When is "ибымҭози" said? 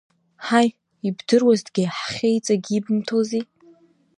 2.77-3.43